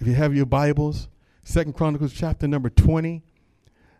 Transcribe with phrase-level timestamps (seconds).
[0.00, 1.08] If you have your Bibles,
[1.44, 3.22] Second Chronicles chapter number 20.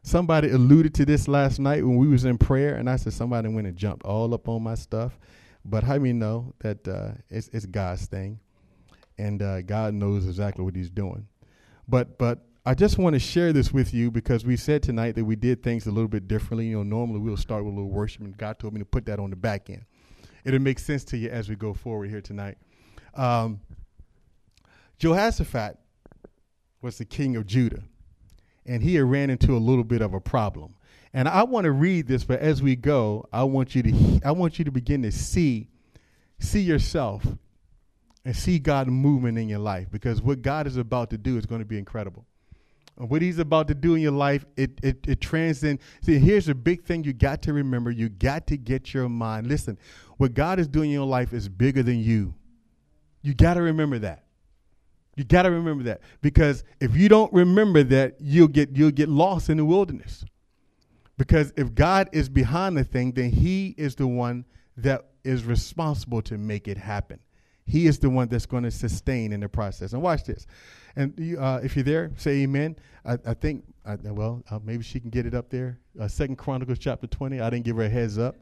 [0.02, 3.48] Somebody alluded to this last night when we was in prayer, and I said somebody
[3.48, 5.16] went and jumped all up on my stuff.
[5.64, 8.40] But how many know that uh, it's, it's God's thing,
[9.18, 11.28] and uh, God knows exactly what He's doing.
[11.86, 15.24] But but I just want to share this with you because we said tonight that
[15.24, 16.66] we did things a little bit differently.
[16.66, 19.06] You know, normally we'll start with a little worship, and God told me to put
[19.06, 19.84] that on the back end.
[20.44, 22.58] It'll make sense to you as we go forward here tonight.
[23.14, 23.60] Um,
[24.98, 25.78] Jehoshaphat
[26.84, 27.82] was the king of Judah,
[28.66, 30.74] and he ran into a little bit of a problem.
[31.14, 34.32] And I want to read this, but as we go, I want you to I
[34.32, 35.68] want you to begin to see
[36.38, 37.26] see yourself
[38.24, 41.46] and see God moving in your life because what God is about to do is
[41.46, 42.26] going to be incredible.
[42.98, 45.82] And what he's about to do in your life, it, it, it transcends.
[46.02, 47.90] See, here's a big thing you got to remember.
[47.90, 49.48] You got to get your mind.
[49.48, 49.78] Listen,
[50.16, 52.34] what God is doing in your life is bigger than you.
[53.22, 54.23] You got to remember that.
[55.16, 59.08] You got to remember that because if you don't remember that, you'll get you'll get
[59.08, 60.24] lost in the wilderness.
[61.16, 64.44] Because if God is behind the thing, then He is the one
[64.76, 67.20] that is responsible to make it happen.
[67.66, 69.92] He is the one that's going to sustain in the process.
[69.92, 70.46] And watch this.
[70.96, 72.76] And you, uh, if you're there, say Amen.
[73.04, 75.78] I, I think I, well, uh, maybe she can get it up there.
[75.98, 77.40] Uh, Second Chronicles chapter 20.
[77.40, 78.36] I didn't give her a heads up,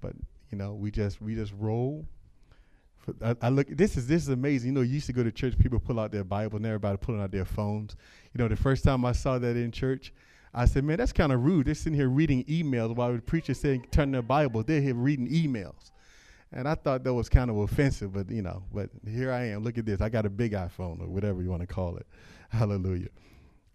[0.00, 0.12] but
[0.50, 2.06] you know we just we just roll
[3.22, 3.68] I, I, look.
[3.68, 4.68] This is this is amazing.
[4.68, 5.58] You know, you used to go to church.
[5.58, 7.96] People pull out their Bible, and everybody pulling out their phones.
[8.34, 10.12] You know, the first time I saw that in church,
[10.54, 13.54] I said, "Man, that's kind of rude." They're sitting here reading emails while the preacher
[13.54, 15.90] saying, "Turn their Bible." They're here reading emails,
[16.52, 18.12] and I thought that was kind of offensive.
[18.12, 19.64] But you know, but here I am.
[19.64, 20.00] Look at this.
[20.00, 22.06] I got a big iPhone or whatever you want to call it.
[22.50, 23.08] Hallelujah.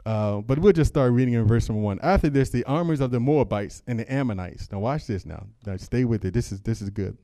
[0.05, 1.97] Uh, but we'll just start reading in verse number one.
[2.03, 4.69] After this, the armies of the Moabites and the Ammonites.
[4.69, 5.25] Now watch this.
[5.25, 6.33] Now, now stay with it.
[6.33, 7.17] This is this is good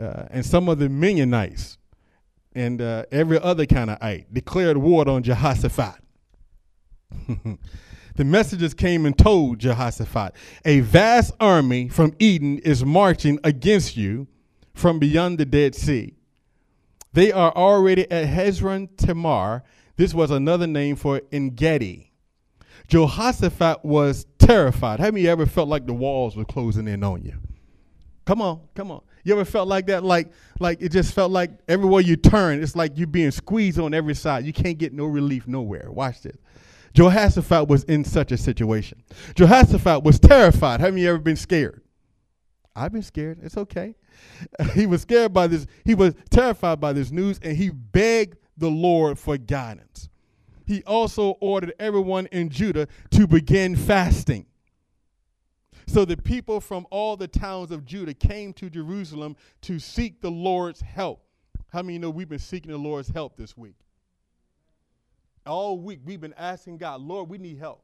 [0.00, 1.78] uh, and some of the Midianites
[2.54, 5.96] and uh, every other kind of ite declared war on Jehoshaphat.
[8.16, 10.34] the messengers came and told Jehoshaphat,
[10.64, 14.26] A vast army from Edom is marching against you
[14.74, 16.14] from beyond the Dead Sea.
[17.12, 19.64] They are already at Hazazon Tamar.
[19.96, 22.12] This was another name for Engedi.
[22.88, 25.00] Jehoshaphat was terrified.
[25.00, 27.34] Have you ever felt like the walls were closing in on you?
[28.24, 29.02] Come on, come on.
[29.24, 30.04] You ever felt like that?
[30.04, 33.94] Like, like it just felt like everywhere you turn, it's like you're being squeezed on
[33.94, 34.44] every side.
[34.44, 35.90] You can't get no relief nowhere.
[35.90, 36.36] Watch this.
[36.94, 39.02] Jehoshaphat was in such a situation.
[39.34, 40.80] Jehoshaphat was terrified.
[40.80, 41.82] Haven't you ever been scared?
[42.74, 43.38] I've been scared.
[43.42, 43.94] It's okay.
[44.74, 45.66] he was scared by this.
[45.84, 50.08] He was terrified by this news, and he begged the Lord for guidance.
[50.66, 54.46] He also ordered everyone in Judah to begin fasting.
[55.90, 60.30] So the people from all the towns of Judah came to Jerusalem to seek the
[60.30, 61.20] Lord's help.
[61.72, 63.74] How many know we've been seeking the Lord's help this week?
[65.44, 67.82] All week we've been asking God, Lord, we need help.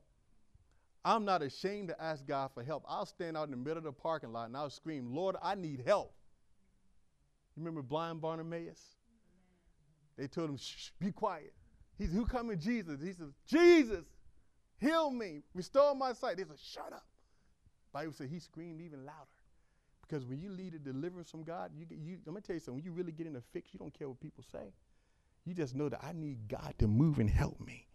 [1.04, 2.84] I'm not ashamed to ask God for help.
[2.88, 5.56] I'll stand out in the middle of the parking lot and I'll scream, Lord, I
[5.56, 6.14] need help.
[7.56, 8.82] You remember blind Bartimaeus?
[10.16, 11.52] They told him, shh, be quiet.
[11.98, 13.00] He said, Who coming Jesus?
[13.02, 14.04] He says, Jesus,
[14.78, 16.36] heal me, restore my sight.
[16.36, 17.04] They said, Shut up.
[17.96, 19.40] Bible says he screamed even louder.
[20.02, 22.74] Because when you lead a deliverance from God, you, you, going to tell you something.
[22.74, 24.74] When you really get in a fix, you don't care what people say.
[25.46, 27.86] You just know that I need God to move and help me.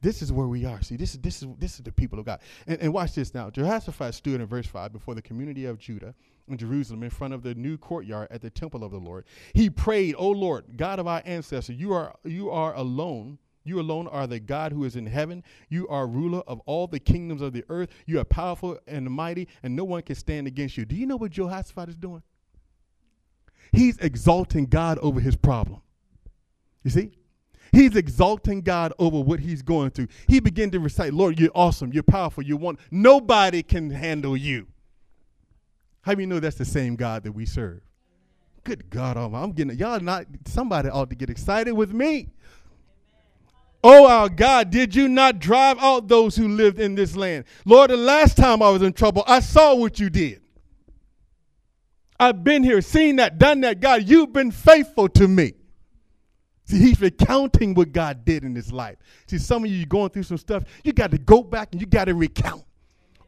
[0.00, 0.80] This is where we are.
[0.82, 2.40] See, this is this is this is the people of God.
[2.68, 3.50] And, and watch this now.
[3.50, 6.14] Jehoshaphat stood in verse 5 before the community of Judah
[6.46, 9.24] in Jerusalem in front of the new courtyard at the temple of the Lord.
[9.52, 14.06] He prayed, O Lord, God of our ancestors, you are you are alone you alone
[14.08, 15.42] are the God who is in heaven.
[15.68, 17.88] You are ruler of all the kingdoms of the earth.
[18.06, 20.84] You are powerful and mighty, and no one can stand against you.
[20.84, 22.22] Do you know what Jehoshaphat is doing?
[23.72, 25.80] He's exalting God over his problem.
[26.82, 27.12] You see?
[27.72, 30.08] He's exalting God over what he's going through.
[30.28, 34.68] He began to recite, Lord, you're awesome, you're powerful, you want nobody can handle you.
[36.02, 37.80] How do you know that's the same God that we serve?
[38.62, 39.44] Good God Almighty.
[39.44, 42.28] I'm getting y'all not somebody ought to get excited with me.
[43.86, 47.44] Oh, our God, did you not drive out those who lived in this land?
[47.66, 50.40] Lord, the last time I was in trouble, I saw what you did.
[52.18, 53.80] I've been here, seen that, done that.
[53.80, 55.52] God, you've been faithful to me.
[56.64, 58.96] See, he's recounting what God did in his life.
[59.26, 61.86] See, some of you going through some stuff, you got to go back and you
[61.86, 62.64] got to recount.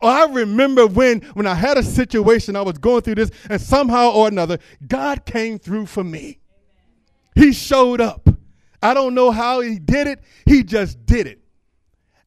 [0.01, 3.61] Oh, I remember when when I had a situation, I was going through this, and
[3.61, 6.39] somehow or another, God came through for me.
[7.35, 8.26] He showed up.
[8.87, 10.21] I don't know how he did it.
[10.47, 11.41] He just did it.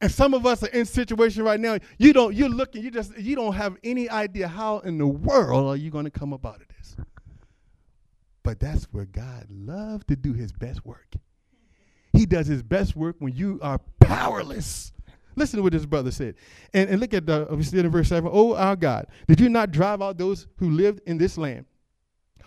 [0.00, 1.78] And some of us are in situation right now.
[1.98, 2.34] You don't.
[2.34, 2.82] You're looking.
[2.82, 3.16] You just.
[3.18, 6.60] You don't have any idea how in the world are you going to come about
[6.78, 6.96] this.
[8.42, 11.14] But that's where God loves to do His best work.
[12.12, 14.92] He does his best work when you are powerless.
[15.36, 16.34] Listen to what this brother said.
[16.74, 18.28] And, and look at the, uh, we see in verse 7.
[18.32, 21.66] Oh, our God, did you not drive out those who lived in this land?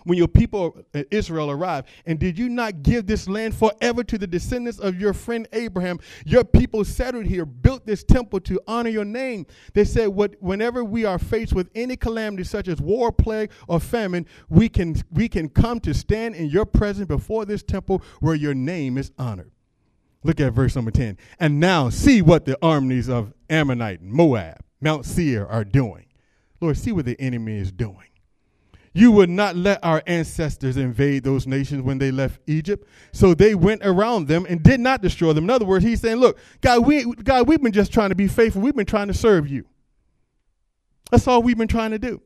[0.03, 1.87] When your people Israel arrived?
[2.05, 5.99] And did you not give this land forever to the descendants of your friend Abraham?
[6.25, 9.45] Your people settled here, built this temple to honor your name.
[9.73, 13.79] They said, what, whenever we are faced with any calamity such as war, plague, or
[13.79, 18.35] famine, we can, we can come to stand in your presence before this temple where
[18.35, 19.51] your name is honored.
[20.23, 21.17] Look at verse number 10.
[21.39, 26.05] And now see what the armies of Ammonite, Moab, Mount Seir are doing.
[26.61, 28.07] Lord, see what the enemy is doing.
[28.95, 32.87] You would not let our ancestors invade those nations when they left Egypt.
[33.11, 35.45] So they went around them and did not destroy them.
[35.45, 38.27] In other words, he's saying, Look, God, we, God, we've been just trying to be
[38.27, 38.61] faithful.
[38.61, 39.65] We've been trying to serve you.
[41.09, 42.21] That's all we've been trying to do.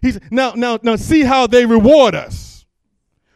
[0.00, 2.66] He's now, now, now see how they reward us.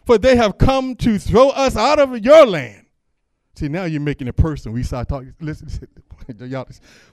[0.04, 2.86] For they have come to throw us out of your land.
[3.56, 4.74] See, now you're making it personal.
[4.74, 5.34] We start talking.
[5.40, 5.69] Listen,
[6.40, 6.69] y'all.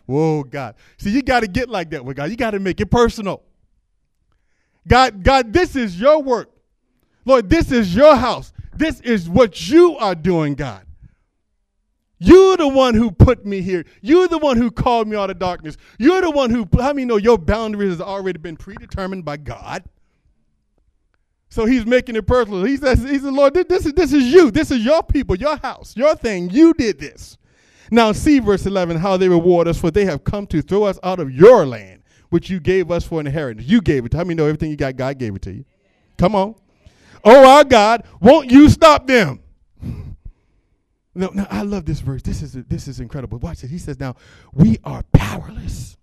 [0.06, 0.75] Whoa, God.
[0.97, 2.29] See, you got to get like that with God.
[2.29, 3.44] You got to make it personal.
[4.88, 6.50] God, God, this is your work.
[7.25, 8.51] Lord, this is your house.
[8.75, 10.85] This is what you are doing, God.
[12.19, 13.85] You're the one who put me here.
[14.01, 15.75] You're the one who called me out of darkness.
[16.00, 19.83] You're the one who, how many know your boundaries has already been predetermined by God?
[21.50, 22.63] So he's making it personal.
[22.63, 24.51] He says, he says Lord, this is, this is you.
[24.51, 26.50] This is your people, your house, your thing.
[26.50, 27.38] You did this.
[27.91, 30.97] Now see verse 11, how they reward us, for they have come to throw us
[31.03, 32.02] out of your land
[32.33, 33.68] which you gave us for inheritance.
[33.68, 34.13] You gave it.
[34.13, 35.65] How many know everything you got, God gave it to you?
[36.18, 36.56] Come on.
[37.24, 39.39] Oh, our God, won't you stop them?
[41.15, 42.24] No, no, I love this verse.
[42.24, 43.38] This is this is incredible.
[43.38, 43.69] Watch it.
[43.69, 44.15] He says, "Now
[44.51, 45.95] we are powerless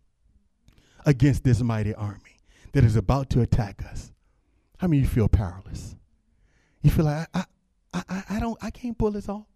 [1.04, 2.38] against this mighty army
[2.74, 4.12] that is about to attack us."
[4.78, 5.96] How many you feel powerless?
[6.82, 7.44] You feel like I,
[7.92, 9.46] I, I, I don't, I can't pull this off.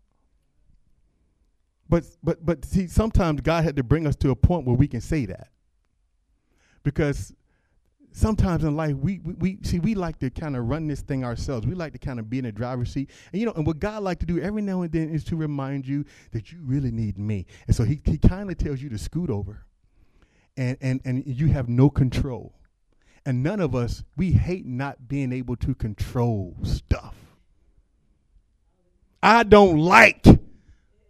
[1.89, 4.89] But but but see, sometimes God had to bring us to a point where we
[4.89, 5.51] can say that
[6.85, 7.35] because
[8.13, 11.25] sometimes in life we, we, we, see we like to kind of run this thing
[11.25, 11.67] ourselves.
[11.67, 13.11] We like to kind of be in the driver's seat.
[13.33, 15.37] And you know and what god like to do every now and then is to
[15.37, 17.47] remind you that you really need me.
[17.67, 19.67] And so he, he kind of tells you to scoot over
[20.57, 22.55] and, and and you have no control.
[23.27, 27.17] And none of us we hate not being able to control stuff.
[29.23, 30.27] I don't like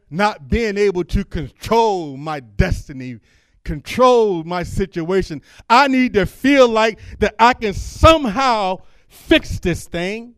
[0.09, 3.19] not being able to control my destiny
[3.65, 5.43] control my situation.
[5.69, 10.35] I need to feel like that I can somehow fix this thing.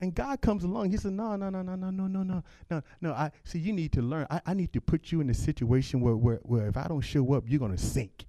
[0.00, 0.90] And God comes along.
[0.90, 3.12] He says, No, no, no, no, no, no, no, no, no, no.
[3.12, 4.26] I see you need to learn.
[4.28, 7.00] I, I need to put you in a situation where, where, where if I don't
[7.00, 8.26] show up, you're gonna sink.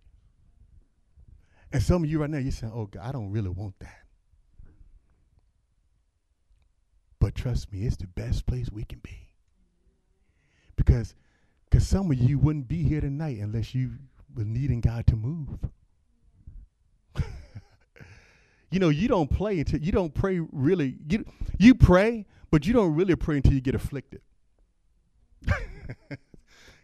[1.73, 4.05] And some of you right now, you're saying, Oh God, I don't really want that.
[7.19, 9.33] But trust me, it's the best place we can be.
[10.75, 11.15] Because
[11.75, 13.91] because some of you wouldn't be here tonight unless you
[14.33, 15.59] were needing God to move.
[18.71, 20.95] you know, you don't play until you don't pray really.
[21.05, 21.25] You
[21.59, 24.21] you pray, but you don't really pray until you get afflicted.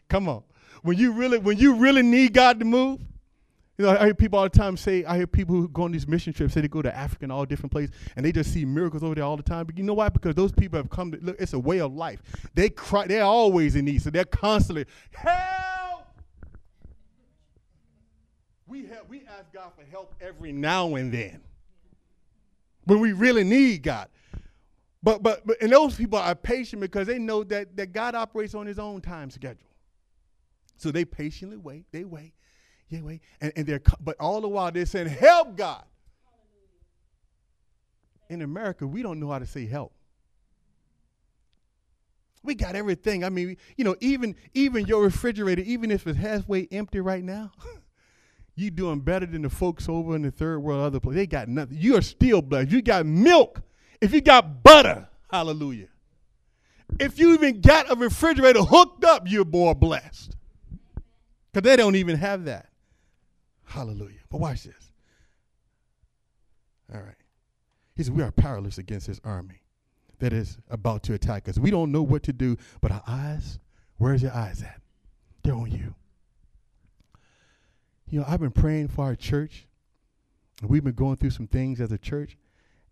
[0.10, 0.44] Come on.
[0.82, 3.00] When you really when you really need God to move,
[3.78, 5.92] you know, I hear people all the time say, I hear people who go on
[5.92, 8.54] these mission trips say they go to Africa and all different places, and they just
[8.54, 9.66] see miracles over there all the time.
[9.66, 10.10] But you know why?
[10.10, 11.38] Because those people have come to look.
[11.40, 12.22] It's a way of life.
[12.54, 13.08] They cry.
[13.08, 16.06] They're always in need, so they're constantly help.
[18.68, 21.42] We have, we ask God for help every now and then
[22.86, 24.10] when we really need God.
[25.02, 28.54] But but but and those people are patient because they know that that God operates
[28.54, 29.68] on His own time schedule.
[30.78, 31.86] So they patiently wait.
[31.92, 32.34] They wait
[32.92, 33.22] yeah, wait.
[33.40, 35.84] And, and they're, but all the while they're saying, help God.
[38.30, 39.94] In America, we don't know how to say help.
[42.44, 43.24] We got everything.
[43.24, 47.52] I mean, you know, even even your refrigerator, even if it's halfway empty right now,
[48.56, 51.16] you doing better than the folks over in the third world, other place.
[51.16, 51.78] They got nothing.
[51.80, 52.72] You are still blessed.
[52.72, 53.62] You got milk.
[54.02, 55.88] If you got butter, hallelujah.
[57.00, 60.36] If you even got a refrigerator hooked up, you're more blessed.
[61.54, 62.71] Because they don't even have that.
[63.72, 64.20] Hallelujah.
[64.30, 64.92] But watch this.
[66.94, 67.16] All right.
[67.96, 69.62] He said, We are powerless against his army
[70.20, 71.58] that is about to attack us.
[71.58, 73.60] We don't know what to do, but our eyes,
[73.98, 74.82] where's your eyes at?
[75.44, 75.96] They're on you.
[78.10, 79.68] You know, I've been praying for our church,
[80.60, 82.38] and we've been going through some things as a church.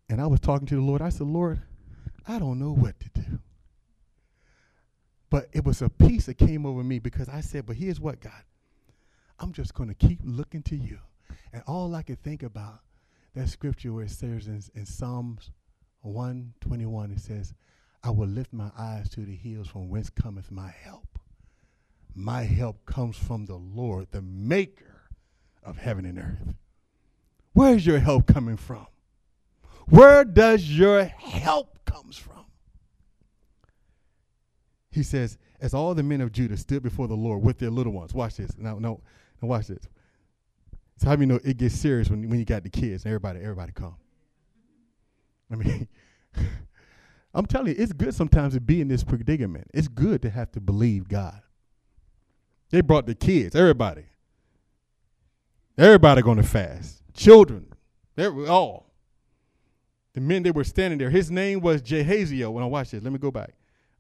[0.07, 1.01] And I was talking to the Lord.
[1.01, 1.62] I said, Lord,
[2.25, 3.39] I don't know what to do.
[5.29, 8.21] But it was a peace that came over me because I said, But here's what,
[8.21, 8.43] God.
[9.39, 11.00] I'm just going to keep looking to you.
[11.53, 12.79] And all I could think about
[13.36, 15.51] that scripture where it says in, in Psalms
[16.01, 17.53] 121, it says,
[18.03, 21.19] I will lift my eyes to the hills from whence cometh my help.
[22.15, 25.10] My help comes from the Lord, the maker
[25.63, 26.55] of heaven and earth.
[27.53, 28.88] Where's your help coming from?
[29.88, 32.46] Where does your help comes from?
[34.91, 37.93] He says, as all the men of Judah stood before the Lord with their little
[37.93, 38.13] ones.
[38.13, 38.58] Watch this.
[38.58, 39.01] Now, no,
[39.41, 39.88] now watch this.
[40.98, 43.05] So how you know it gets serious when, when you got the kids?
[43.05, 43.96] And everybody, everybody come.
[45.51, 45.88] I mean,
[47.34, 49.67] I'm telling you, it's good sometimes to be in this predicament.
[49.74, 51.41] It's good to have to believe God.
[52.69, 54.03] They brought the kids, everybody.
[55.77, 57.01] Everybody going to fast.
[57.13, 57.74] Children,
[58.15, 58.91] they were all.
[60.13, 61.10] The men that were standing there.
[61.10, 62.51] His name was Jehaziel.
[62.51, 63.53] When I watch this, let me go back.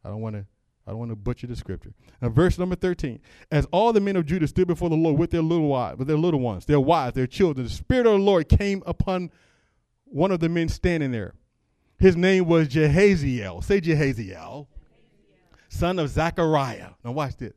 [0.03, 0.45] I don't want to.
[0.89, 1.93] I don't want to butcher the scripture.
[2.19, 3.19] Now, verse number 13.
[3.51, 6.07] As all the men of Judah stood before the Lord with their little wives, with
[6.07, 9.29] their little ones, their wives, their children, the Spirit of the Lord came upon
[10.05, 11.35] one of the men standing there.
[11.99, 13.63] His name was Jehaziel.
[13.63, 14.65] Say Jehaziel.
[15.67, 16.89] Son of Zechariah.
[17.03, 17.53] Now watch this.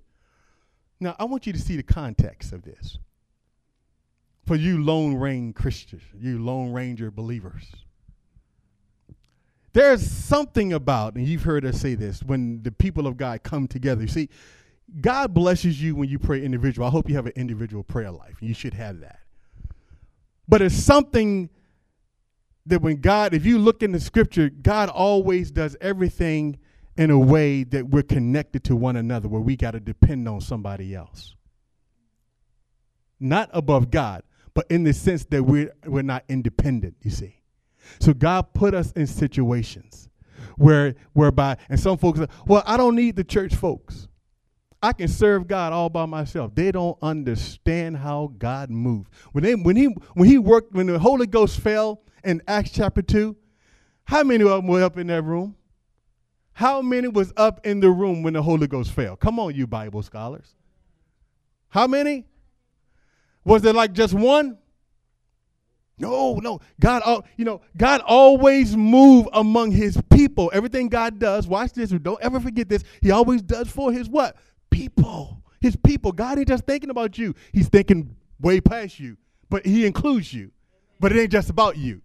[1.01, 2.99] Now I want you to see the context of this.
[4.45, 7.65] For you Lone Ranger Christians, you Lone Ranger believers.
[9.73, 13.67] There's something about, and you've heard us say this, when the people of God come
[13.67, 14.03] together.
[14.03, 14.29] You see,
[15.01, 16.87] God blesses you when you pray individual.
[16.87, 18.37] I hope you have an individual prayer life.
[18.41, 19.21] You should have that.
[20.47, 21.49] But it's something
[22.67, 26.59] that when God, if you look in the scripture, God always does everything
[26.97, 30.43] in a way that we're connected to one another, where we got to depend on
[30.43, 31.35] somebody else.
[33.19, 37.42] Not above God, but in the sense that we're, we're not independent, you see.
[38.01, 40.09] So God put us in situations
[40.57, 44.09] where whereby, and some folks say, well, I don't need the church folks.
[44.83, 46.55] I can serve God all by myself.
[46.55, 49.11] They don't understand how God moved.
[49.31, 53.03] When they when he when he worked when the Holy Ghost fell in Acts chapter
[53.03, 53.37] 2,
[54.05, 55.55] how many of them were up in that room?
[56.55, 59.17] How many was up in the room when the Holy Ghost fell?
[59.17, 60.55] Come on, you Bible scholars.
[61.69, 62.27] How many?
[63.45, 64.59] Was there like just one?
[66.03, 66.61] No, no.
[66.81, 70.51] God, you know, God always move among his people.
[70.53, 72.83] Everything God does, watch this, don't ever forget this.
[73.01, 74.37] He always does for his what?
[74.69, 75.45] People.
[75.61, 76.11] His people.
[76.11, 77.37] God ain't just thinking about you.
[77.53, 79.17] He's thinking way past you.
[79.49, 80.51] But he includes you.
[80.99, 82.03] But it ain't just about you.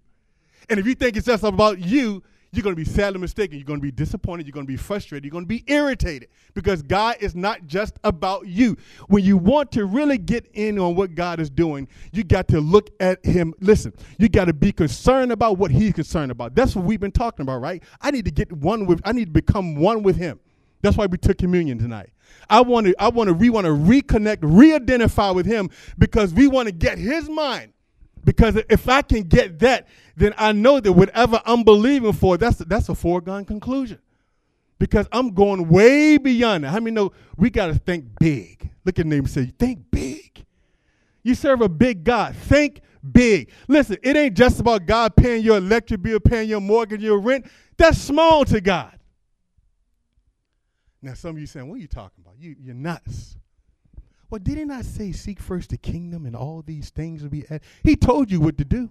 [0.69, 2.21] And if you think it's just about you,
[2.57, 3.57] you're going to be sadly mistaken.
[3.57, 4.47] You're going to be disappointed.
[4.47, 5.23] You're going to be frustrated.
[5.23, 8.75] You're going to be irritated because God is not just about you.
[9.07, 12.59] When you want to really get in on what God is doing, you got to
[12.59, 13.53] look at Him.
[13.61, 16.55] Listen, you got to be concerned about what He's concerned about.
[16.55, 17.83] That's what we've been talking about, right?
[18.01, 20.39] I need to get one with, I need to become one with Him.
[20.81, 22.09] That's why we took communion tonight.
[22.49, 26.47] I want to, I want to, we want to reconnect, re-identify with Him because we
[26.47, 27.73] want to get His mind
[28.27, 32.57] because if I can get that, then I know that whatever I'm believing for, that's,
[32.57, 33.99] that's a foregone conclusion.
[34.79, 36.71] Because I'm going way beyond that.
[36.71, 38.69] How many know we got to think big?
[38.83, 40.45] Look at the name and say, think big.
[41.23, 42.35] You serve a big God.
[42.35, 42.81] Think
[43.13, 43.49] big.
[43.69, 47.45] Listen, it ain't just about God paying your electric bill, paying your mortgage, your rent.
[47.77, 48.99] That's small to God.
[51.01, 52.35] Now, some of you saying, what are you talking about?
[52.37, 53.37] You, you're nuts.
[54.29, 57.45] Well, did he not say, seek first the kingdom and all these things will be
[57.45, 57.61] added?
[57.83, 58.89] He told you what to do.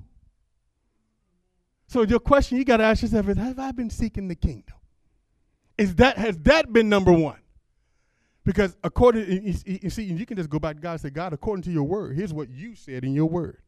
[1.88, 4.74] So your question you got to ask yourself is, have I been seeking the kingdom?
[5.78, 7.38] Is that, has that been number one?
[8.44, 9.28] Because according,
[9.66, 11.84] you see, you can just go back to God and say, God, according to your
[11.84, 13.58] word, here's what you said in your word.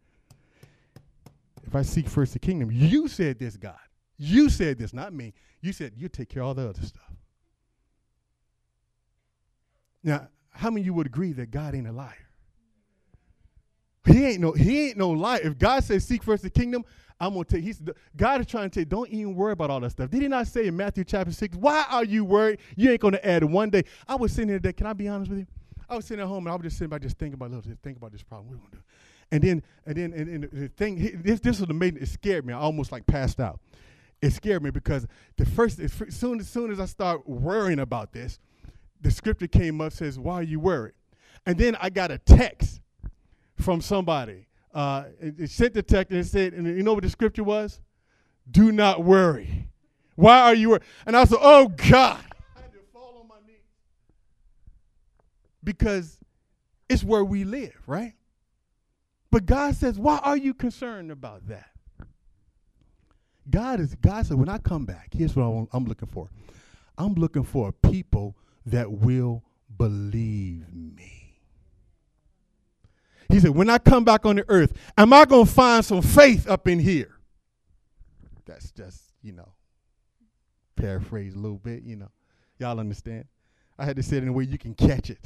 [1.66, 3.76] If I seek first the kingdom, you said this, God.
[4.16, 5.34] You said this, not me.
[5.60, 7.12] You said you take care of all the other stuff.
[10.02, 12.26] Now, how many of you would agree that God ain't a liar?
[14.04, 15.40] He ain't no he ain't no liar.
[15.44, 16.84] If God says seek first the kingdom,
[17.20, 17.62] I'm gonna take.
[17.62, 17.80] He's
[18.16, 20.10] God is trying to say, don't even worry about all that stuff.
[20.10, 22.58] Did he not say in Matthew chapter six, why are you worried?
[22.74, 23.84] You ain't gonna add one day.
[24.08, 24.72] I was sitting there.
[24.72, 25.46] Can I be honest with you?
[25.88, 27.62] I was sitting at home and I was just sitting back, just thinking about little,
[27.62, 28.48] just thinking about this problem.
[28.48, 28.82] What we gonna do?
[29.30, 31.98] And then and then and, and the thing this this was amazing.
[31.98, 32.52] It scared me.
[32.52, 33.60] I almost like passed out.
[34.20, 38.12] It scared me because the first as soon as soon as I start worrying about
[38.12, 38.40] this,
[39.00, 40.94] the scripture came up says, "Why are you worried?"
[41.46, 42.80] And then I got a text
[43.56, 44.46] from somebody.
[44.74, 47.42] Uh, it, it sent the text and it said, and you know what the scripture
[47.42, 47.80] was?
[48.50, 49.68] Do not worry.
[50.14, 50.82] Why are you worried?
[51.06, 52.24] And I said, "Oh God!"
[52.56, 53.56] I had to fall on my knees
[55.62, 56.18] because
[56.88, 58.14] it's where we live, right?
[59.30, 61.70] But God says, "Why are you concerned about that?"
[63.50, 66.30] God is God said, "When I come back, here's what I'm looking for.
[66.96, 68.36] I'm looking for people."
[68.66, 69.44] That will
[69.76, 71.40] believe me.
[73.28, 76.02] He said, When I come back on the earth, am I going to find some
[76.02, 77.14] faith up in here?
[78.46, 79.52] That's just, you know,
[80.76, 82.10] paraphrase a little bit, you know.
[82.58, 83.26] Y'all understand?
[83.78, 85.20] I had to say it in a way you can catch it.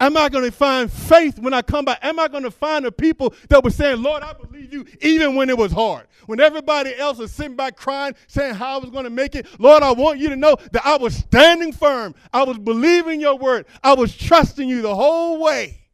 [0.00, 1.98] Am I going to find faith when I come back?
[2.02, 5.34] Am I going to find the people that were saying, Lord, I believe you, even
[5.34, 6.06] when it was hard?
[6.26, 9.46] When everybody else was sitting back crying, saying how I was going to make it,
[9.58, 12.14] Lord, I want you to know that I was standing firm.
[12.32, 13.66] I was believing your word.
[13.82, 15.88] I was trusting you the whole way.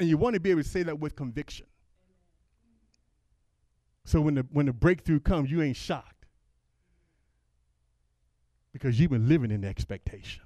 [0.00, 1.66] And you want to be able to say that with conviction.
[4.04, 6.24] So when the, when the breakthrough comes, you ain't shocked
[8.72, 10.44] because you've been living in expectation.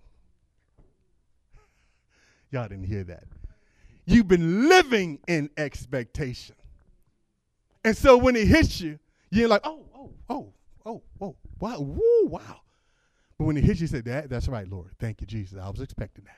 [2.52, 3.24] Y'all didn't hear that.
[4.04, 6.54] You've been living in expectation.
[7.84, 8.98] And so when it hits you,
[9.30, 10.52] you're like, oh, oh, oh,
[10.84, 12.60] oh, oh, wow, woo, wow.
[13.38, 14.90] But when it hits you, you say, that, that's right, Lord.
[15.00, 15.58] Thank you, Jesus.
[15.58, 16.36] I was expecting that.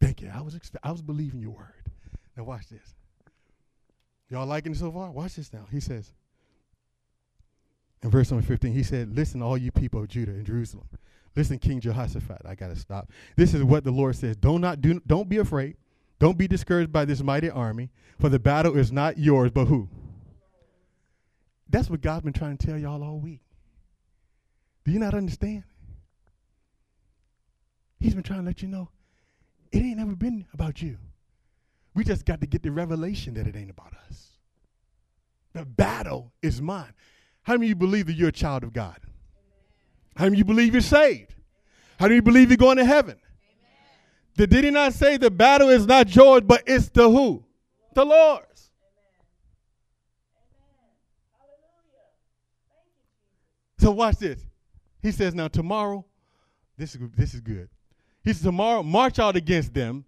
[0.00, 0.30] Thank you.
[0.32, 1.90] I was expe- I was believing your word.
[2.36, 2.94] Now watch this.
[4.28, 5.10] Y'all liking it so far?
[5.10, 5.66] Watch this now.
[5.70, 6.12] He says,
[8.02, 10.88] in verse number 15, he said, Listen, all you people of Judah and Jerusalem.
[11.34, 13.10] Listen, King Jehoshaphat, I gotta stop.
[13.36, 14.36] This is what the Lord says.
[14.36, 15.76] Don't not do don't be afraid.
[16.18, 19.88] Don't be discouraged by this mighty army, for the battle is not yours, but who?
[21.68, 23.40] That's what God's been trying to tell y'all all week.
[24.84, 25.64] Do you not understand?
[27.98, 28.90] He's been trying to let you know
[29.72, 30.98] it ain't ever been about you.
[31.94, 34.28] We just got to get the revelation that it ain't about us.
[35.54, 36.92] The battle is mine.
[37.42, 38.98] How many of you believe that you're a child of God?
[40.16, 41.34] How do you believe you're saved?
[41.98, 43.16] How do you believe you're going to heaven?
[44.36, 44.48] Amen.
[44.50, 47.44] Did he not say the battle is not yours, but it's the who?
[47.94, 48.70] The Lord's.
[53.78, 54.40] So watch this.
[55.02, 56.04] He says, now tomorrow,
[56.78, 57.68] this is this is good.
[58.22, 60.04] He says, tomorrow, march out against them.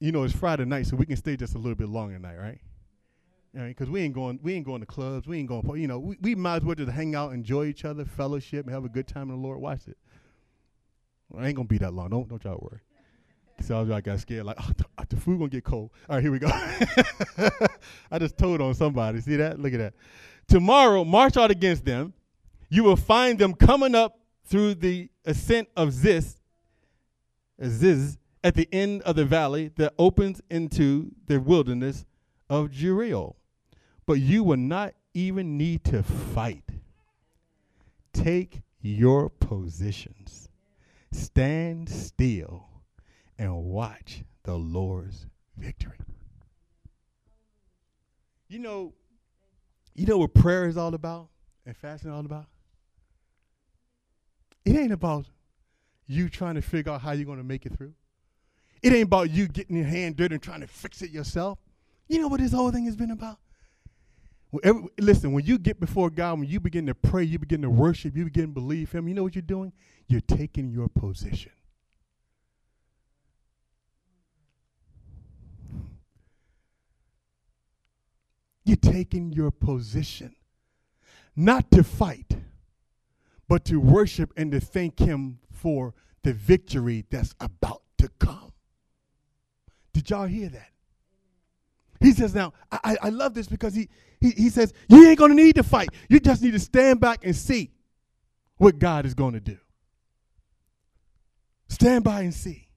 [0.00, 2.36] You know, it's Friday night, so we can stay just a little bit longer tonight,
[2.36, 2.60] right?
[3.66, 5.26] Because we ain't going, we ain't going to clubs.
[5.26, 5.80] We ain't going.
[5.80, 8.74] You know, we, we might as well just hang out, enjoy each other, fellowship, and
[8.74, 9.58] have a good time in the Lord.
[9.60, 9.98] Watch it.
[11.28, 12.10] Well, I ain't gonna be that long.
[12.10, 12.80] Don't don't y'all worry.
[13.60, 14.70] So I got scared, like, oh,
[15.08, 15.90] the, food gonna get cold.
[16.08, 16.48] All right, here we go.
[18.10, 19.20] I just told on somebody.
[19.20, 19.58] See that?
[19.58, 19.94] Look at that.
[20.46, 22.12] Tomorrow, march out against them.
[22.70, 26.36] You will find them coming up through the ascent of Ziz,
[27.62, 32.04] Ziz, at the end of the valley that opens into the wilderness
[32.48, 33.37] of Jeruel.
[34.08, 36.64] But you will not even need to fight.
[38.14, 40.48] Take your positions.
[41.12, 42.70] Stand still
[43.38, 45.26] and watch the Lord's
[45.58, 45.98] victory.
[48.48, 48.94] You know,
[49.94, 51.28] you know what prayer is all about
[51.66, 52.46] and fasting all about?
[54.64, 55.26] It ain't about
[56.06, 57.92] you trying to figure out how you're going to make it through.
[58.82, 61.58] It ain't about you getting your hand dirty and trying to fix it yourself.
[62.08, 63.38] You know what this whole thing has been about?
[64.52, 68.16] Listen, when you get before God, when you begin to pray, you begin to worship,
[68.16, 69.72] you begin to believe Him, you know what you're doing?
[70.06, 71.52] You're taking your position.
[78.64, 80.34] You're taking your position.
[81.36, 82.36] Not to fight,
[83.48, 88.52] but to worship and to thank Him for the victory that's about to come.
[89.92, 90.70] Did y'all hear that?
[92.00, 93.88] He says, now, I, I love this because he,
[94.20, 95.88] he, he says, you ain't going to need to fight.
[96.08, 97.72] You just need to stand back and see
[98.56, 99.58] what God is going to do.
[101.68, 102.68] Stand by and see.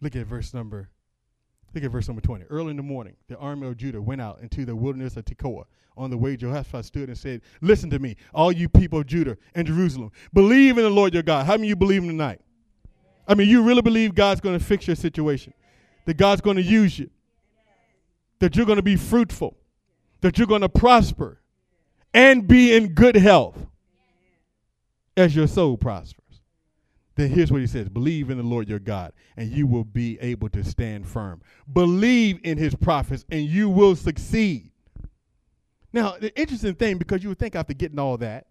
[0.00, 0.90] Look at verse number
[1.74, 2.44] Look at verse number 20.
[2.50, 5.64] Early in the morning, the army of Judah went out into the wilderness of Tekoa.
[5.96, 9.36] On the way, Jehoshaphat stood and said, Listen to me, all you people of Judah
[9.54, 10.10] and Jerusalem.
[10.32, 11.46] Believe in the Lord your God.
[11.46, 12.40] How many of you believe him tonight?
[13.26, 15.54] I mean, you really believe God's going to fix your situation,
[16.04, 17.10] that God's going to use you,
[18.38, 19.56] that you're going to be fruitful,
[20.20, 21.40] that you're going to prosper
[22.14, 23.66] and be in good health
[25.16, 26.22] as your soul prospers
[27.14, 30.18] then here's what he says believe in the Lord your God, and you will be
[30.20, 31.42] able to stand firm.
[31.70, 34.70] Believe in his prophets, and you will succeed.
[35.92, 38.46] Now, the interesting thing, because you would think after getting all that,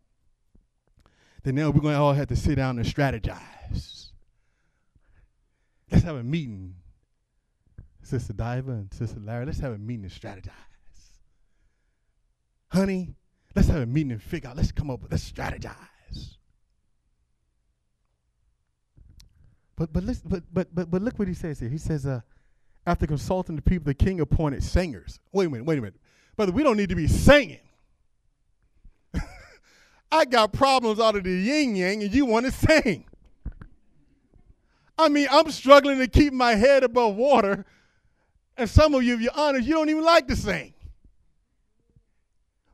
[1.44, 4.12] then now we're going to all have to sit down and strategize.
[5.92, 6.76] Let's have a meeting,
[8.04, 9.46] Sister Diva and Sister Larry.
[9.46, 10.52] Let's have a meeting and strategize.
[12.70, 13.16] Honey,
[13.56, 16.38] let's have a meeting and figure out, let's come up with, let's strategize.
[19.76, 21.70] But but listen, but but but but look what he says here.
[21.70, 22.22] He says, uh,
[22.86, 25.20] after consulting the people, the king appointed singers.
[25.32, 26.00] Wait a minute, wait a minute.
[26.36, 27.60] Brother, we don't need to be singing.
[30.12, 33.06] I got problems out of the yin yang, and you want to sing.
[34.98, 37.66] I mean, I'm struggling to keep my head above water,
[38.62, 40.74] and some of you, if you're honest, you don't even like to sing.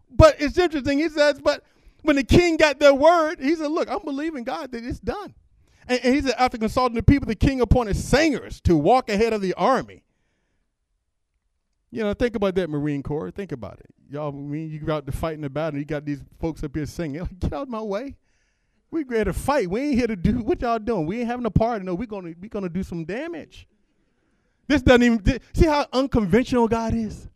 [0.10, 1.00] But it's interesting.
[1.00, 1.64] He says, but
[2.02, 5.34] when the king got their word, he said, look, I'm believing God that it's done.
[5.88, 9.34] And, and he said, after consulting the people, the king appointed singers to walk ahead
[9.34, 10.04] of the army.
[11.90, 13.32] You know, think about that, Marine Corps.
[13.32, 13.94] Think about it.
[14.10, 16.64] Y'all, I mean, you go out to fight in the battle, you got these folks
[16.64, 17.20] up here singing.
[17.22, 18.18] Like, Get out of my way.
[18.90, 19.70] We ready to fight.
[19.70, 21.06] We ain't here to do what y'all doing.
[21.06, 21.84] We ain't having a party.
[21.84, 23.68] No, we're gonna we gonna do some damage.
[24.68, 27.30] This doesn't even see how unconventional God is.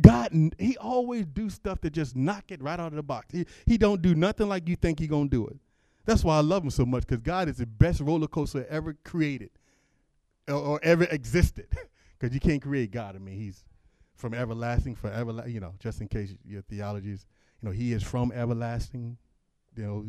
[0.00, 3.28] God, He always do stuff to just knock it right out of the box.
[3.32, 5.56] He, he don't do nothing like you think He gonna do it.
[6.04, 8.96] That's why I love Him so much because God is the best roller coaster ever
[9.04, 9.50] created
[10.48, 11.66] or, or ever existed.
[12.18, 13.14] Because you can't create God.
[13.14, 13.62] I mean, He's
[14.16, 15.44] from everlasting forever.
[15.46, 17.24] You know, just in case your theology is,
[17.62, 19.16] you know, He is from everlasting.
[19.76, 20.06] You know,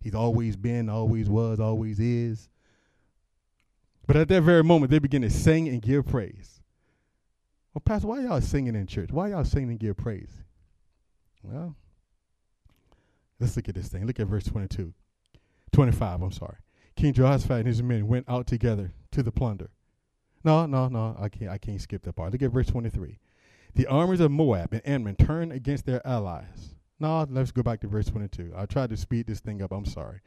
[0.00, 2.48] He's always been, always was, always is.
[4.06, 6.60] But at that very moment, they begin to sing and give praise.
[7.72, 9.10] Well, Pastor, why y'all singing in church?
[9.10, 10.42] Why y'all singing and give praise?
[11.42, 11.74] Well,
[13.40, 14.06] let's look at this thing.
[14.06, 14.92] Look at verse 22.
[15.72, 16.56] 25, I'm sorry.
[16.96, 19.70] King Jehoshaphat and his men went out together to the plunder.
[20.44, 22.32] No, no, no, I can't I can't skip that part.
[22.32, 23.18] Look at verse 23.
[23.74, 26.74] The armies of Moab and Ammon turned against their allies.
[27.00, 28.52] No, let's go back to verse 22.
[28.54, 29.72] I tried to speed this thing up.
[29.72, 30.20] I'm sorry.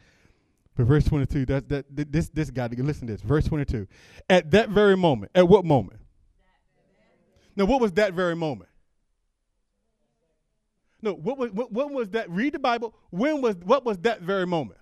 [0.75, 3.21] But verse 22, that, that, this, this guy, listen to this.
[3.21, 3.87] Verse 22.
[4.29, 6.01] At that very moment, at what moment?
[7.55, 8.69] Now, what was that very moment?
[11.01, 12.29] No, what was, what, what was that?
[12.29, 12.93] Read the Bible.
[13.09, 14.79] When was, what was that very moment?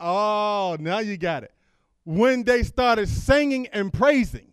[0.00, 1.52] Oh, now you got it.
[2.04, 4.52] When they started singing and praising,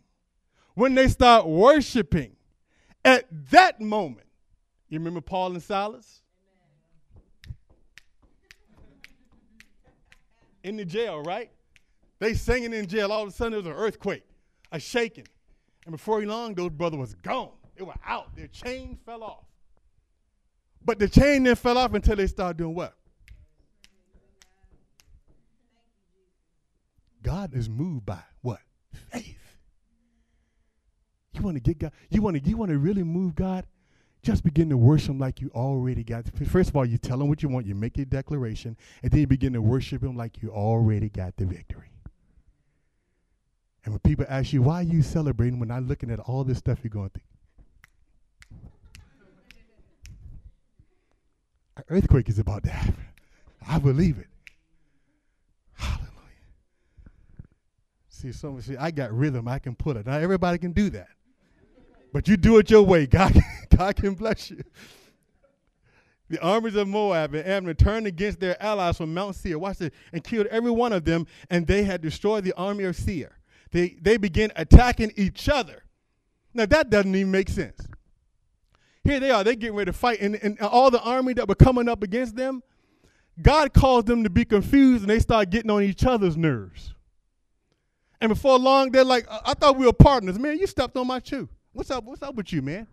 [0.76, 2.36] when they start worshiping,
[3.06, 4.28] at that moment,
[4.90, 6.22] you remember Paul and Silas?
[10.64, 11.50] In the jail, right?
[12.20, 13.12] They singing in jail.
[13.12, 14.24] All of a sudden, there was an earthquake,
[14.72, 15.28] a shaking.
[15.86, 17.52] And before he long, those brothers was gone.
[17.78, 18.36] They were out.
[18.36, 19.46] Their chain fell off.
[20.84, 22.94] But the chain then fell off until they started doing what?
[27.22, 28.60] God is moved by what?
[29.12, 29.38] Faith.
[31.34, 33.66] You want to get God, you want to you want to really move God?
[34.30, 36.24] Just begin to worship him like you already got.
[36.46, 39.22] First of all, you tell him what you want, you make your declaration, and then
[39.22, 41.90] you begin to worship him like you already got the victory.
[43.84, 46.60] And when people ask you, why are you celebrating when I'm looking at all this
[46.60, 47.24] stuff you're going through?
[51.78, 53.08] An earthquake is about to happen.
[53.68, 54.28] I believe it.
[55.74, 56.12] Hallelujah.
[58.10, 59.48] See, some see, I got rhythm.
[59.48, 60.06] I can put it.
[60.06, 61.08] Not everybody can do that.
[62.14, 63.08] But you do it your way.
[63.08, 63.36] God,
[63.80, 64.62] God can bless you.
[66.28, 69.58] The armies of Moab and Ammon turned against their allies from Mount Seir.
[69.58, 69.92] Watch this.
[70.12, 73.38] And killed every one of them, and they had destroyed the army of Seir.
[73.72, 75.84] They, they began attacking each other.
[76.54, 77.88] Now, that doesn't even make sense.
[79.06, 79.46] Here they are.
[79.46, 80.20] They're getting ready to fight.
[80.20, 82.62] And, and all the army that were coming up against them,
[83.42, 86.94] God caused them to be confused, and they start getting on each other's nerves.
[88.20, 90.38] And before long, they're like, I, I thought we were partners.
[90.38, 91.48] Man, you stepped on my shoe.
[91.72, 92.04] What's up?
[92.04, 92.86] What's up with you, man?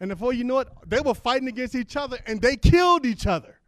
[0.00, 3.26] And before you know it, they were fighting against each other and they killed each
[3.26, 3.60] other.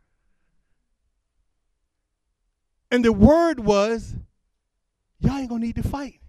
[2.90, 4.14] And the word was,
[5.20, 6.20] y'all ain't gonna need to fight.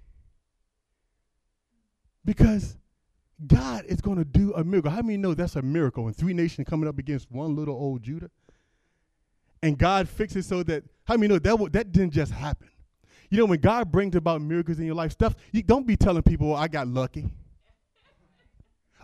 [2.25, 2.77] Because
[3.45, 4.91] God is gonna do a miracle.
[4.91, 8.03] How many know that's a miracle when three nations coming up against one little old
[8.03, 8.29] Judah?
[9.61, 12.69] And God fixes so that how many know that that didn't just happen?
[13.29, 16.23] You know, when God brings about miracles in your life, stuff, you don't be telling
[16.23, 17.29] people, well, I got lucky.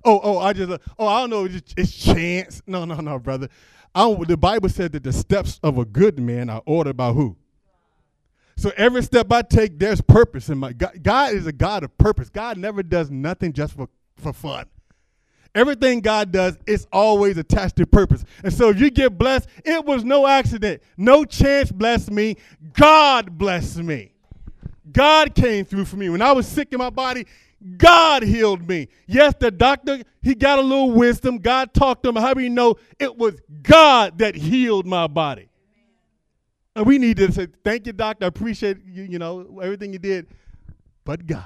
[0.04, 2.62] Oh, oh, I just, uh, oh, I don't know, it's, it's chance.
[2.66, 3.50] No, no, no, brother.
[3.96, 7.36] I the Bible said that the steps of a good man are ordered by who?
[8.56, 11.98] So every step I take, there's purpose in my God, God is a God of
[11.98, 12.30] purpose.
[12.30, 14.66] God never does nothing just for, for fun.
[15.56, 18.24] Everything God does is always attached to purpose.
[18.44, 20.84] And so if you get blessed, it was no accident.
[20.96, 22.38] No chance blessed me.
[22.74, 24.12] God blessed me.
[24.92, 26.10] God came through for me.
[26.10, 27.26] When I was sick in my body,
[27.78, 28.88] God healed me.
[29.06, 31.38] Yes, the doctor, he got a little wisdom.
[31.38, 32.16] God talked to him.
[32.16, 35.50] How do you know it was God that healed my body?
[36.76, 38.26] And we need to say, thank you, doctor.
[38.26, 40.28] I appreciate you, you know, everything you did.
[41.04, 41.46] But God.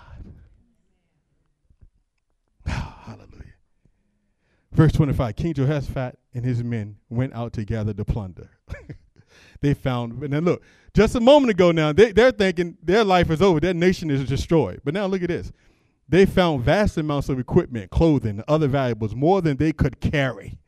[2.67, 2.71] Oh,
[3.05, 3.55] hallelujah.
[4.71, 8.51] Verse 25 King Jehoshaphat and his men went out to gather the plunder.
[9.61, 10.61] they found, and then look,
[10.93, 14.25] just a moment ago now, they, they're thinking their life is over, their nation is
[14.25, 14.81] destroyed.
[14.83, 15.51] But now look at this.
[16.07, 20.59] They found vast amounts of equipment, clothing, and other valuables, more than they could carry.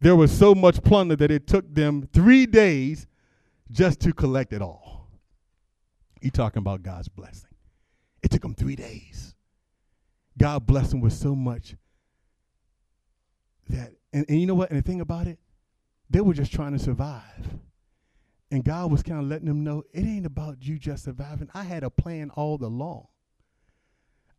[0.00, 3.06] There was so much plunder that it took them three days
[3.70, 5.08] just to collect it all.
[6.20, 7.50] You talking about God's blessing.
[8.22, 9.34] It took them three days.
[10.38, 11.76] God blessed them with so much
[13.68, 14.70] that and, and you know what?
[14.70, 15.38] And the thing about it,
[16.08, 17.58] they were just trying to survive.
[18.50, 21.48] And God was kind of letting them know it ain't about you just surviving.
[21.52, 23.08] I had a plan all along.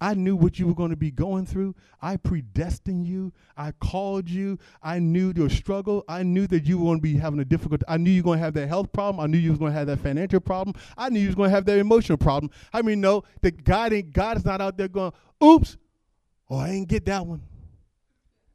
[0.05, 1.73] I knew what you were going to be going through.
[1.99, 3.33] I predestined you.
[3.57, 4.59] I called you.
[4.83, 6.05] I knew your struggle.
[6.07, 7.81] I knew that you were going to be having a difficult.
[7.87, 9.19] I knew you were going to have that health problem.
[9.19, 10.75] I knew you was going to have that financial problem.
[10.95, 12.51] I knew you was going to have that emotional problem.
[12.71, 14.13] I mean, no, that God ain't.
[14.13, 15.11] God is not out there going,
[15.43, 15.75] "Oops,
[16.51, 17.41] oh, I ain't get that one.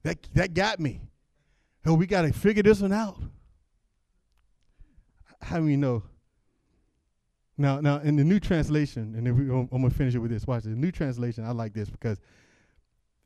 [0.04, 1.00] That that got me.
[1.84, 3.20] Oh, we got to figure this one out."
[5.42, 6.04] How we know
[7.61, 10.46] now, now in the new translation, and then we, I'm gonna finish it with this.
[10.46, 10.73] Watch this.
[10.73, 12.18] The new translation, I like this because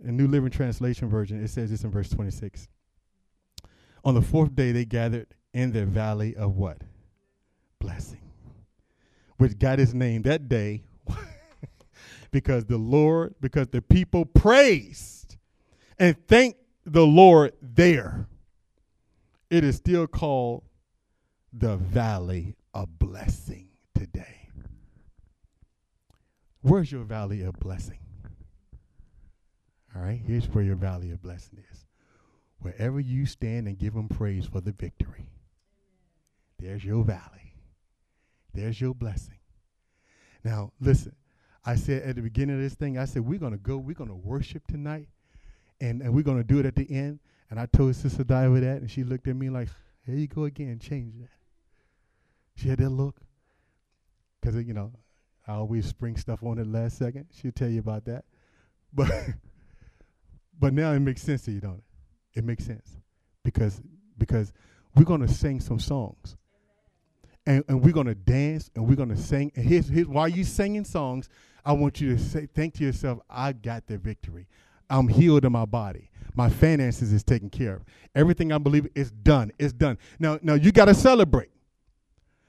[0.05, 2.67] in New Living Translation version, it says this in verse 26.
[4.05, 6.79] On the fourth day, they gathered in the valley of what?
[7.79, 8.21] Blessing,
[9.37, 10.83] which got its name that day
[12.33, 15.37] because the Lord, because the people praised
[15.97, 18.27] and thanked the Lord there.
[19.49, 20.65] It is still called
[21.53, 24.49] the valley of blessing today.
[26.63, 27.99] Where's your valley of blessing?
[29.95, 31.87] All right, here's where your valley of blessing is.
[32.59, 35.29] Wherever you stand and give him praise for the victory,
[36.59, 37.55] there's your valley.
[38.55, 39.39] There's your blessing.
[40.43, 41.15] Now, listen,
[41.65, 43.95] I said at the beginning of this thing, I said, we're going to go, we're
[43.95, 45.09] going to worship tonight,
[45.81, 47.21] and, and we're going to do it at the end.
[47.51, 49.69] And I told Sister Diva that, and she looked at me like,
[50.07, 51.29] here you go again, change that.
[52.57, 53.17] She had that look
[54.45, 54.93] because you know
[55.47, 57.27] I always spring stuff on at last second.
[57.33, 58.25] She'll tell you about that,
[58.93, 59.11] but
[60.59, 62.39] but now it makes sense to you, don't it?
[62.39, 62.99] It makes sense
[63.43, 63.81] because
[64.19, 64.53] because
[64.95, 66.37] we're gonna sing some songs.
[67.47, 69.53] And, and we're gonna dance and we're gonna sing.
[69.55, 71.29] And here's, here's while you singing songs,
[71.63, 74.47] I want you to say, think to yourself, I got the victory.
[74.89, 76.11] I'm healed in my body.
[76.35, 77.83] My finances is taken care of.
[78.15, 79.53] Everything I believe is done.
[79.59, 79.99] It's done.
[80.19, 81.51] Now, now you got to celebrate.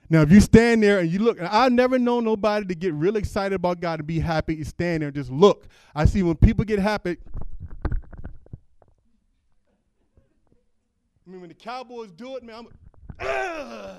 [0.09, 2.93] Now, if you stand there and you look, and I've never known nobody to get
[2.93, 5.67] real excited about God to be happy, you stand there and just look.
[5.95, 7.17] I see when people get happy.
[11.27, 12.67] I mean, when the Cowboys do it, man, I'm.
[13.19, 13.97] I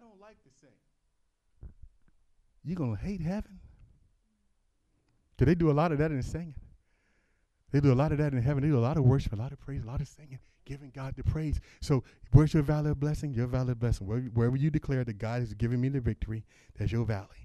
[0.00, 0.70] don't like to sing.
[2.64, 3.60] You gonna hate heaven?
[5.38, 6.54] Cause they do a lot of that in singing.
[7.72, 8.62] They do a lot of that in heaven.
[8.62, 10.38] They do a lot of worship, a lot of praise, a lot of singing
[10.70, 11.60] giving God the praise.
[11.80, 13.34] So where's your valley of blessing?
[13.34, 14.06] Your valley of blessing.
[14.06, 16.44] Where, wherever you declare that God is giving me the victory,
[16.78, 17.39] that's your valley.